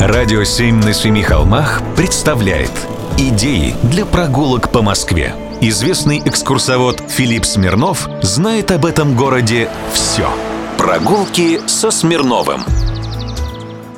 [0.00, 2.70] Радио «Семь на семи холмах» представляет
[3.16, 5.34] Идеи для прогулок по Москве.
[5.60, 10.30] Известный экскурсовод Филипп Смирнов знает об этом городе все.
[10.78, 12.60] Прогулки со Смирновым.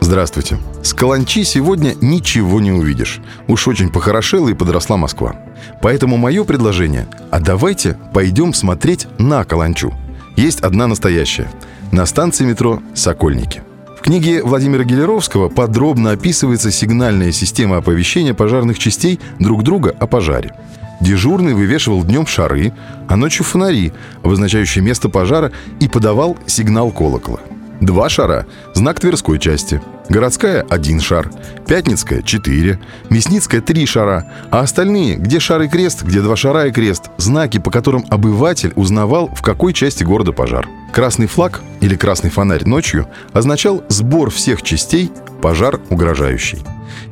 [0.00, 0.58] Здравствуйте.
[0.82, 3.22] С Каланчи сегодня ничего не увидишь.
[3.48, 5.36] Уж очень похорошела и подросла Москва.
[5.80, 9.94] Поэтому мое предложение– а давайте пойдем смотреть на Каланчу.
[10.36, 11.50] Есть одна настоящая.
[11.90, 13.62] На станции метро «Сокольники»
[14.06, 20.54] книге Владимира Гелеровского подробно описывается сигнальная система оповещения пожарных частей друг друга о пожаре.
[21.00, 22.72] Дежурный вывешивал днем шары,
[23.08, 23.92] а ночью фонари,
[24.22, 25.50] обозначающие место пожара,
[25.80, 27.40] и подавал сигнал колокола.
[27.80, 29.82] Два шара– знак Тверской части.
[30.08, 31.30] Городская– один шар.
[31.66, 32.78] Пятницкая– четыре.
[33.10, 34.30] Мясницкая– три шара.
[34.50, 38.72] А остальные– где шар и крест, где два шара и крест– знаки, по которым обыватель
[38.76, 40.68] узнавал, в какой части города пожар.
[40.92, 46.58] Красный флаг или красный фонарь ночью означал сбор всех частей «пожар угрожающий».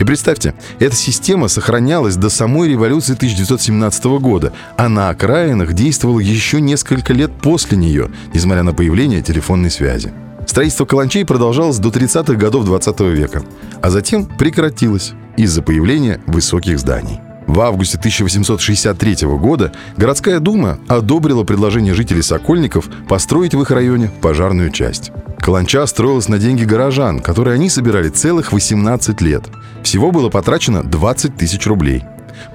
[0.00, 6.60] И представьте, эта система сохранялась до самой революции 1917 года, а на окраинах действовала еще
[6.60, 10.12] несколько лет после нее, несмотря на появление телефонной связи.
[10.46, 13.44] Строительство каланчей продолжалось до 30-х годов 20 века,
[13.80, 17.20] а затем прекратилось из-за появления высоких зданий.
[17.46, 24.70] В августе 1863 года городская дума одобрила предложение жителей Сокольников построить в их районе пожарную
[24.70, 25.12] часть.
[25.38, 29.44] Каланча строилась на деньги горожан, которые они собирали целых 18 лет.
[29.82, 32.02] Всего было потрачено 20 тысяч рублей.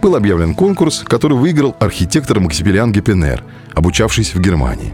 [0.01, 3.43] Был объявлен конкурс, который выиграл архитектор Максимилиан Гепенер,
[3.75, 4.93] обучавшийся в Германии.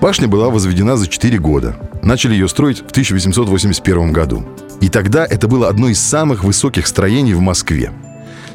[0.00, 1.76] Башня была возведена за 4 года.
[2.02, 4.44] Начали ее строить в 1881 году.
[4.80, 7.90] И тогда это было одно из самых высоких строений в Москве.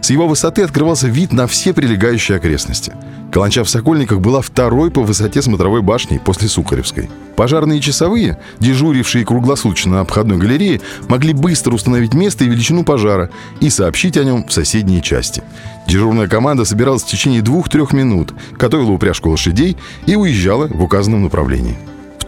[0.01, 2.93] С его высоты открывался вид на все прилегающие окрестности.
[3.31, 7.09] Каланча в Сокольниках была второй по высоте смотровой башней после Сукаревской.
[7.35, 13.69] Пожарные часовые, дежурившие круглосуточно на обходной галерее, могли быстро установить место и величину пожара и
[13.69, 15.43] сообщить о нем в соседние части.
[15.87, 21.77] Дежурная команда собиралась в течение двух-трех минут, готовила упряжку лошадей и уезжала в указанном направлении.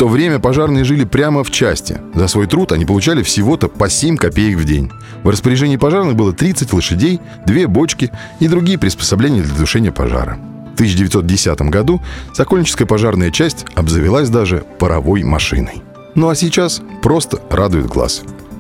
[0.01, 2.00] То время пожарные жили прямо в части.
[2.16, 4.89] За свой труд они получали всего-то по 7 копеек в день.
[5.22, 8.09] В распоряжении пожарных было 30 лошадей, две бочки
[8.40, 10.40] и другие приспособления для тушения пожара.
[10.72, 12.01] В 1910 году
[12.34, 15.84] Сокольническая пожарная часть обзавелась даже паровой машиной.
[16.16, 18.23] Ну а сейчас просто радует глаз.